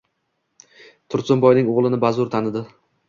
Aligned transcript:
Tursunboyning 1.15 1.69
o‘g‘lini 1.75 2.01
bazo‘r 2.07 2.33
tanidi. 2.37 2.65